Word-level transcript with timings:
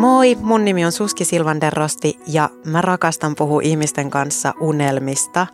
Moi, 0.00 0.38
mun 0.40 0.64
nimi 0.64 0.84
on 0.84 0.92
Suski 0.92 1.24
Silvanderosti 1.24 2.20
ja 2.26 2.50
mä 2.64 2.82
rakastan 2.82 3.34
puhua 3.34 3.60
ihmisten 3.64 4.10
kanssa 4.10 4.54
unelmista. 4.60 5.46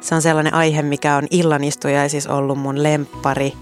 Se 0.00 0.14
on 0.14 0.22
sellainen 0.22 0.54
aihe, 0.54 0.82
mikä 0.82 1.16
on 1.16 1.26
illanistujaisissa 1.30 2.34
ollut 2.34 2.58
mun 2.58 2.82
lemppari 2.82 3.52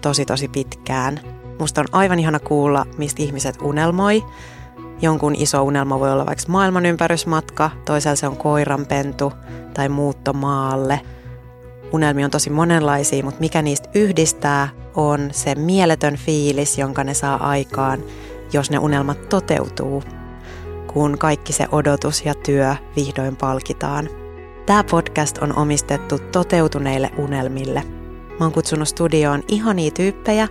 tosi 0.00 0.24
tosi 0.24 0.48
pitkään. 0.48 1.20
Musta 1.58 1.80
on 1.80 1.86
aivan 1.92 2.18
ihana 2.18 2.38
kuulla, 2.40 2.86
mistä 2.98 3.22
ihmiset 3.22 3.58
unelmoi. 3.62 4.24
Jonkun 5.02 5.34
iso 5.34 5.62
unelma 5.62 6.00
voi 6.00 6.12
olla 6.12 6.26
vaikka 6.26 6.44
maailmanympärysmatka, 6.48 7.70
toisella 7.84 8.16
se 8.16 8.26
on 8.26 8.36
koiranpentu 8.36 9.32
tai 9.74 9.88
muutto 9.88 10.32
maalle. 10.32 11.00
Unelmia 11.92 12.24
on 12.24 12.30
tosi 12.30 12.50
monenlaisia, 12.50 13.24
mutta 13.24 13.40
mikä 13.40 13.62
niistä 13.62 13.88
yhdistää 13.94 14.68
on 14.94 15.28
se 15.32 15.54
mieletön 15.54 16.16
fiilis, 16.16 16.78
jonka 16.78 17.04
ne 17.04 17.14
saa 17.14 17.48
aikaan– 17.48 18.02
jos 18.52 18.70
ne 18.70 18.78
unelmat 18.78 19.28
toteutuu, 19.28 20.02
kun 20.92 21.18
kaikki 21.18 21.52
se 21.52 21.68
odotus 21.72 22.24
ja 22.24 22.34
työ 22.34 22.76
vihdoin 22.96 23.36
palkitaan. 23.36 24.08
Tämä 24.66 24.84
podcast 24.84 25.38
on 25.38 25.58
omistettu 25.58 26.18
toteutuneille 26.18 27.10
unelmille. 27.18 27.82
Mä 28.28 28.44
oon 28.46 28.52
kutsunut 28.52 28.88
studioon 28.88 29.42
ihania 29.48 29.90
tyyppejä 29.90 30.48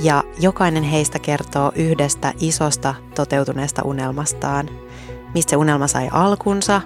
ja 0.00 0.24
jokainen 0.40 0.82
heistä 0.82 1.18
kertoo 1.18 1.72
yhdestä 1.74 2.32
isosta 2.40 2.94
toteutuneesta 3.14 3.82
unelmastaan. 3.82 4.68
Mistä 5.34 5.50
se 5.50 5.56
unelma 5.56 5.86
sai 5.86 6.08
alkunsa 6.12 6.80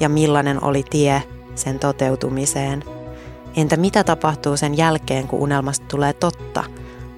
ja 0.00 0.08
millainen 0.08 0.64
oli 0.64 0.82
tie 0.90 1.22
sen 1.54 1.78
toteutumiseen. 1.78 2.84
Entä 3.56 3.76
mitä 3.76 4.04
tapahtuu 4.04 4.56
sen 4.56 4.76
jälkeen, 4.76 5.28
kun 5.28 5.40
unelmasta 5.40 5.86
tulee 5.86 6.12
totta? 6.12 6.64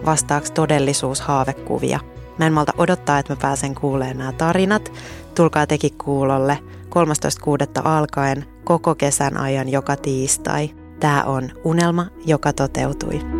Vastaaks 0.07 0.51
todellisuus 0.51 1.21
haavekuvia? 1.21 2.01
Mä 2.39 2.47
en 2.47 2.53
malta 2.53 2.73
odottaa, 2.79 3.19
että 3.19 3.33
mä 3.33 3.39
pääsen 3.43 3.75
kuulemaan 3.75 4.19
nämä 4.19 4.33
tarinat. 4.33 4.93
Tulkaa 5.35 5.67
teki 5.67 5.91
kuulolle 5.91 6.59
13.6. 6.85 7.83
alkaen 7.85 8.45
koko 8.65 8.95
kesän 8.95 9.37
ajan 9.37 9.69
joka 9.69 9.97
tiistai. 9.97 10.71
Tämä 11.01 11.25
on 11.25 11.51
unelma, 11.65 12.07
joka 12.27 12.53
toteutui. 12.53 13.36